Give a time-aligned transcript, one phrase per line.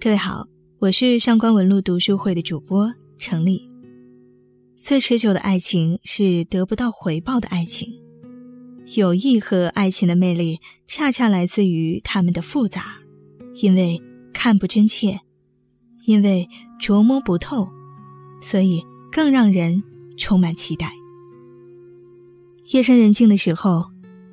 [0.00, 0.46] 各位好，
[0.78, 3.68] 我是上官文露读书会的主播程丽。
[4.76, 7.92] 最持久的爱情是得不到回报的爱情，
[8.94, 12.94] 友谊和爱情的魅力恰恰来自于它们的复杂，
[13.60, 14.00] 因为
[14.32, 15.18] 看不真切，
[16.06, 16.48] 因为
[16.80, 17.68] 琢磨不透，
[18.40, 18.80] 所以
[19.10, 19.82] 更让人
[20.16, 20.92] 充满期待。
[22.72, 23.84] 夜深人静的时候，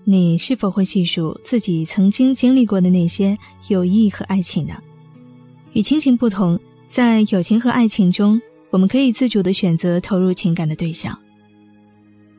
[0.04, 3.36] 你是否会细数自己曾经经历过的那些
[3.70, 4.75] 友谊和爱情呢？
[5.75, 6.57] 与亲情不同，
[6.88, 11.20] 在友情和爱情中，我们可以自主的选择投入情感的对象。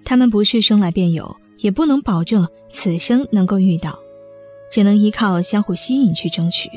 [0.07, 3.99] 他们不是生来便有，也不能保证此生能够遇到，
[4.73, 6.71] 只能依靠相互吸引去争取。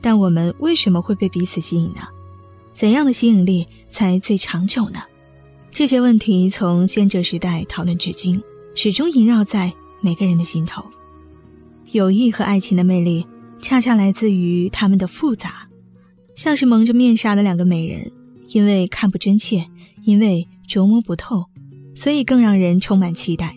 [0.00, 2.02] 但我们为什么会被彼此吸引呢？
[2.72, 5.02] 怎样的吸引力才最长久呢？
[5.72, 8.40] 这些问题从先哲时代讨论至今，
[8.76, 10.84] 始终萦绕在每个人的心头。
[11.90, 13.26] 友谊和爱情的魅力。
[13.60, 15.68] 恰恰来自于他们的复杂，
[16.36, 18.12] 像是蒙着面纱的两个美人，
[18.48, 19.66] 因为看不真切，
[20.02, 21.46] 因为琢磨不透，
[21.94, 23.56] 所以更让人充满期待。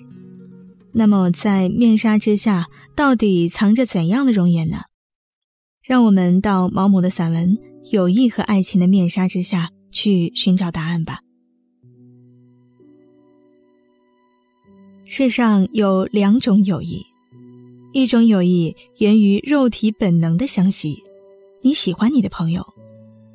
[0.94, 4.84] 那么，在面纱之下，到底藏着怎样的容颜呢？
[5.84, 7.58] 让我们到毛姆的散文
[7.92, 11.20] 《友谊和爱情的面纱之下》去寻找答案吧。
[15.06, 17.07] 世上有两种友谊。
[17.98, 21.02] 一种友谊源于肉体本能的相惜，
[21.64, 22.64] 你喜欢你的朋友，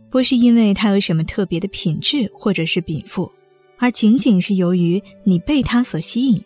[0.09, 3.29] 不是因为他有什么特别的品质或者是禀赋，
[3.77, 6.41] 而仅仅是由于你被他所吸引。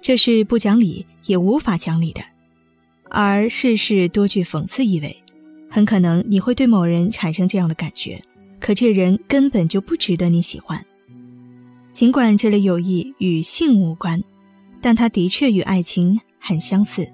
[0.00, 2.20] 这是不讲理也无法讲理的，
[3.08, 5.16] 而事事多具讽刺意味。
[5.70, 8.20] 很可能你会对某人产生这样的感觉，
[8.58, 10.84] 可这人根本就不值得你喜欢。
[11.92, 14.20] 尽管这类友谊与性无关，
[14.80, 16.20] 但它的确与爱情。
[16.44, 17.08] 很相似，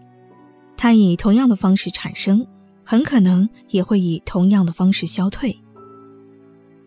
[0.75, 2.45] 它以同样的方式产生，
[2.83, 5.55] 很可能也会以同样的方式消退。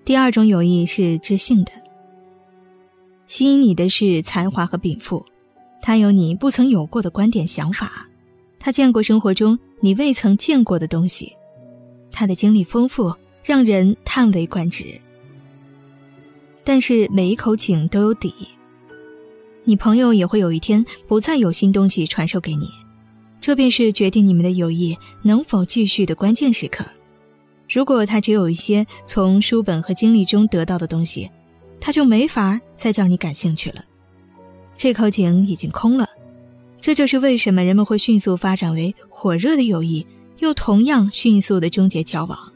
[0.03, 1.71] 第二种友谊是知性的，
[3.27, 5.23] 吸引你的是才华和禀赋，
[5.83, 8.07] 他有你不曾有过的观点想法，
[8.57, 11.31] 他见过生活中你未曾见过的东西，
[12.11, 14.99] 他的经历丰富，让人叹为观止。
[16.63, 18.33] 但是每一口井都有底。
[19.63, 22.69] 你朋友也会有一天不再有新东西传授给你，
[23.39, 26.83] 这便是决定你们的友谊能否继续的关键时刻。
[27.69, 31.29] 如果他只有一些从书本和经历中得到的东西，
[31.79, 33.85] 他就没法再叫你感兴趣了。
[34.75, 36.09] 这口井已经空了，
[36.79, 40.05] 这就是为什么人们会迅速发展为火热的友谊，
[40.39, 42.51] 又同样迅速的终结交往。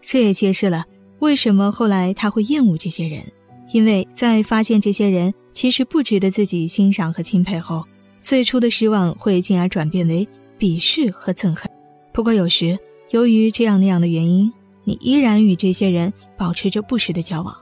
[0.00, 0.84] 这也揭示了
[1.20, 3.22] 为什么后来他会厌恶这些人。
[3.70, 7.84] 因为在发现这些人其实不值得自己欣赏和钦佩后，
[8.20, 10.26] 最初的失望会进而转变为
[10.58, 11.70] 鄙视和憎恨。
[12.12, 12.78] 不过有时
[13.10, 14.52] 由于这样那样的原因，
[14.84, 17.56] 你依然与这些人保持着不时的交往。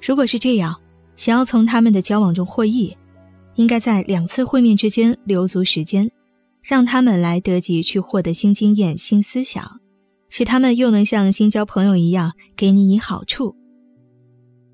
[0.00, 0.74] 如果是这样，
[1.16, 2.96] 想要从他们的交往中获益，
[3.56, 6.10] 应该在两次会面之间留足时间，
[6.62, 9.80] 让他们来得及去获得新经验、新思想，
[10.30, 13.54] 使他们又能像新交朋友一样给你以好处。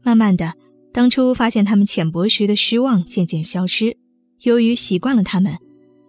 [0.07, 0.55] 慢慢的，
[0.93, 3.97] 当初发现他们浅薄时的失望渐渐消失，
[4.43, 5.59] 由于习惯了他们，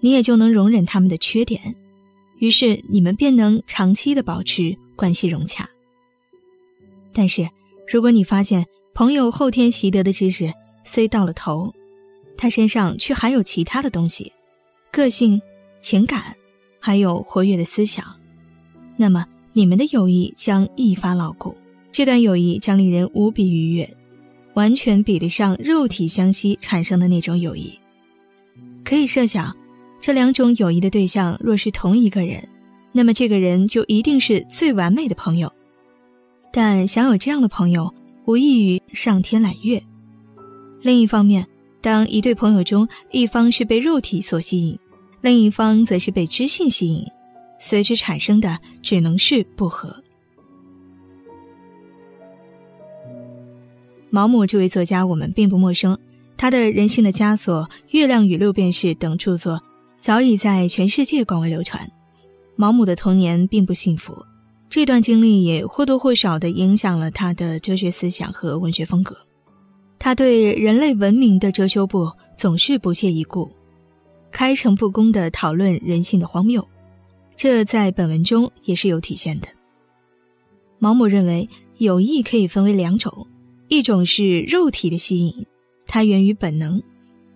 [0.02, 1.75] 你也就能容忍他们的缺点，
[2.38, 5.68] 于是你们便能长期的保持关系融洽。
[7.12, 7.50] 但是，
[7.91, 8.63] 如果你发现
[8.94, 10.53] 朋友后天习得的知识
[10.84, 11.74] 虽到了头，
[12.38, 14.31] 他身上却还有其他的东西，
[14.91, 15.41] 个性、
[15.81, 16.36] 情感，
[16.80, 18.06] 还有活跃的思想，
[18.96, 21.57] 那么你们的友谊将一发牢固。
[21.92, 23.98] 这段友谊将令人无比愉悦，
[24.53, 27.78] 完全比得上肉体相吸产生的那种友谊。
[28.84, 29.56] 可以设想，
[30.00, 32.48] 这两种友谊的对象若是同一个人，
[32.92, 35.52] 那么这个人就一定是最完美的朋友。
[36.52, 37.94] 但想有这样的朋友，
[38.25, 39.81] 无异于上天揽月。
[40.81, 41.46] 另一方面，
[41.81, 44.78] 当一对朋友中一方是被肉体所吸引，
[45.22, 47.06] 另一方则是被知性吸引，
[47.60, 50.01] 随之产生的只能是不和。
[54.09, 55.98] 毛姆这位作家，我们并不陌生。
[56.38, 59.62] 他的《人性的枷锁》《月亮与六便士》等著作，
[60.00, 61.92] 早已在全世界广为流传。
[62.56, 64.24] 毛姆的童年并不幸福，
[64.69, 69.18] 这段经历也或多或少地影响了他的哲学思想和文学风格。
[70.00, 73.50] 他对人类文明的遮羞布总是不屑一顾，
[74.31, 76.65] 开诚布公地讨论人性的荒谬，
[77.36, 79.48] 这在本文中也是有体现的。
[80.80, 81.50] 毛姆认为，
[81.80, 83.27] 友谊可以分为两种。
[83.69, 85.46] 一种是肉体的吸引，
[85.86, 86.81] 它源于本能，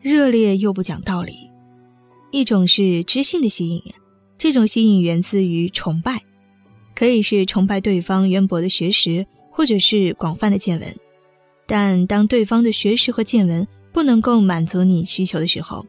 [0.02, 1.34] 热烈又不讲道理；
[2.32, 3.84] 一种是知性的吸引，
[4.38, 6.22] 这种吸引源自于崇拜，
[6.96, 10.96] 可以是崇拜对方渊博的学识，或者是广泛的见闻。
[11.68, 15.86] 但当对方的学识和见闻不能够满足你需求的时候，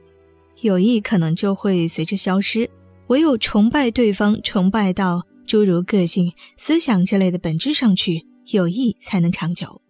[0.60, 2.68] 友谊可能就会随之消失。
[3.08, 9.81] 唯有崇拜对方，崇拜到诸如个性、思想之类的本质上去，友谊才能长久。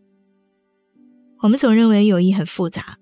[1.42, 2.96] 我们总认为友谊很复杂，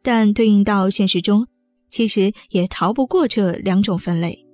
[0.00, 1.44] 但对应到现实中，
[1.88, 4.46] 其实也逃不过这两种分类。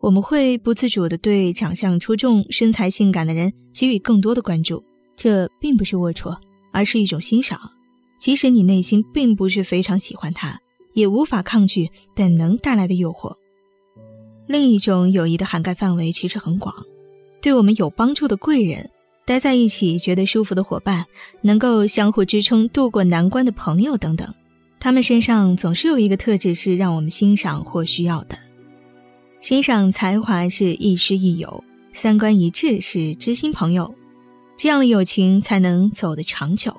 [0.00, 4.82] 我们会不自主地对长相出众、身材性感的人给予更多的关注，
[5.14, 6.36] 这并不是龌龊，
[6.72, 7.60] 而是一种欣赏。
[8.18, 10.60] 即使你内心并不是非常喜欢他，
[10.94, 13.32] 也无法抗拒本能带来的诱惑。
[14.48, 16.74] 另一种友谊的涵盖范围其实很广，
[17.40, 18.90] 对我们有帮助的贵人，
[19.28, 21.04] 待在一起觉得舒服的伙伴，
[21.42, 24.34] 能够相互支撑渡过难关的朋友等等，
[24.80, 28.38] 他们身上总是有一个特质是让我们欣赏或需要的。
[29.42, 33.94] 欣赏才华是亦师亦友，三观一致是知心朋友，
[34.56, 36.74] 这样的友情才能走得长久。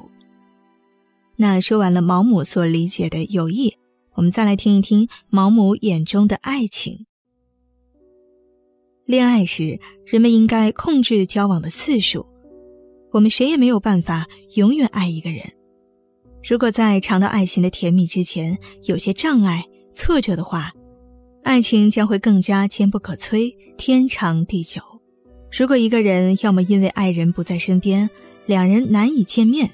[1.36, 3.75] 那说完了毛姆所理解的友谊，
[4.16, 7.06] 我们再来听一听毛姆眼中的爱情。
[9.06, 12.25] 恋爱时，人们应该控制交往的次数。
[13.12, 15.42] 我们谁也没有办法永远爱一个人。
[16.44, 20.72] 如果在尝到爱情的甜蜜之前有些障碍、挫折的话，
[21.44, 24.82] 爱情将会更加坚不可摧、天长地久。
[25.52, 28.10] 如果一个人要么因为爱人不在身边，
[28.46, 29.68] 两人难以见面；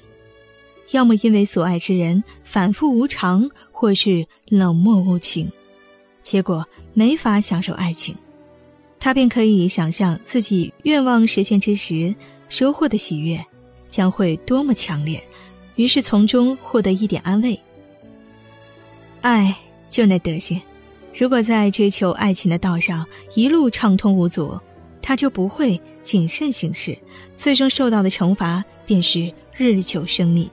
[0.92, 5.50] 要么因为所爱之人反复无常，或是冷漠无情，
[6.22, 8.16] 结果没法享受爱情。
[8.98, 12.12] 他便可以想象自己愿望实现之时
[12.48, 13.38] 收获的喜悦
[13.88, 15.22] 将会多么强烈，
[15.74, 17.58] 于是从中获得一点安慰。
[19.20, 19.54] 爱
[19.90, 20.60] 就那德行，
[21.14, 24.60] 如果在追求爱情的道上一路畅通无阻，
[25.02, 26.96] 他就不会谨慎行事，
[27.34, 30.50] 最终受到的惩罚便是日久生腻。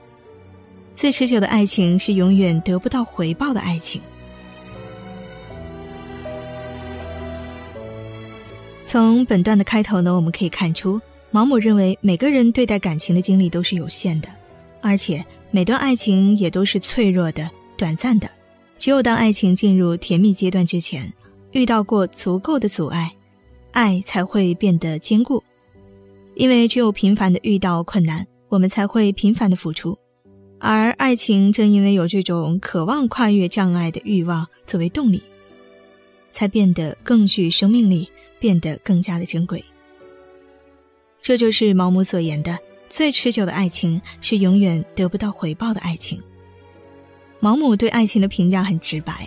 [0.92, 4.00] 最持久的爱情是永远得不到回报的爱情。
[8.84, 11.00] 从本段的开头呢，我们可以看出，
[11.34, 14.28] 毛姆认为每个人对待感情的经历都是有限的，
[14.80, 18.30] 而且每段爱情也都是脆弱的、短暂的。
[18.78, 21.12] 只有当爱情进入甜蜜阶段之前，
[21.50, 23.10] 遇到过足够的阻碍，
[23.72, 25.42] 爱才会变得坚固。
[26.36, 29.98] 因为只有频繁的遇到困难，我们才会频繁的付出，
[30.60, 35.20] 而爱情正因为有这种渴望跨越障碍的欲望作为动力。
[36.30, 38.08] 才变得更具生命力，
[38.38, 39.64] 变得更加的珍贵。
[41.24, 42.58] 这就是毛姆所言的：
[42.90, 46.22] 最持久的爱情是永远得不到回报的爱情。
[47.40, 49.26] 毛姆对爱情的评价很直白，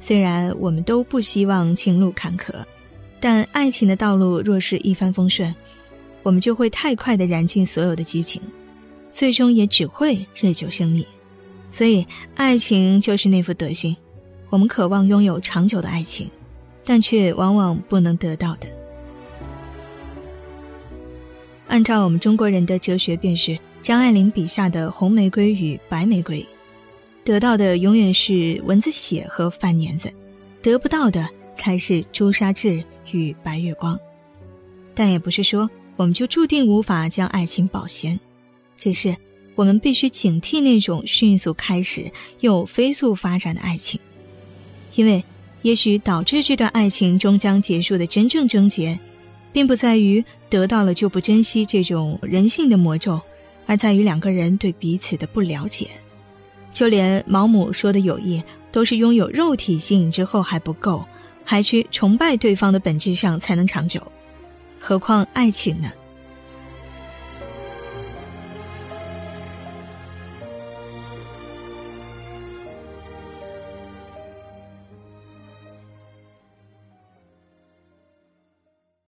[0.00, 2.52] 虽然我们都不希望情路坎坷，
[3.20, 5.54] 但爱情的道路若是一帆风顺，
[6.22, 8.42] 我们就会太快的燃尽所有的激情，
[9.10, 11.06] 最终也只会日久生腻。
[11.70, 13.96] 所以，爱情就是那副德行，
[14.50, 16.30] 我们渴望拥有长久的爱情。
[16.84, 18.66] 但却往往不能得到的。
[21.70, 26.44] 按照我们中国人的哲学，便是张爱玲笔下的红玫瑰与白玫瑰，
[27.22, 30.12] 得到的永远是蚊子血和饭粘子，
[30.60, 32.82] 得不到的才是朱砂痣
[33.12, 33.96] 与白月光。
[34.96, 38.18] 但也不是说我们就注定无法将爱情保鲜，
[38.76, 39.16] 只是
[39.54, 42.10] 我们必须警惕那种迅速开始
[42.40, 44.00] 又飞速发展的爱情，
[44.96, 45.24] 因为。
[45.62, 48.98] 也许导致这段爱情终将结束的真正症结，
[49.52, 53.20] 并不在于得到了就不珍惜这种人性的魔咒，
[53.66, 55.88] 而在于两个人对彼此的不了解。
[56.72, 61.04] 就连毛姆说的友谊，都是拥有肉体吸引之后还不够，
[61.44, 64.00] 还需崇拜对方的本质上才能长久。
[64.78, 65.90] 何况爱情呢？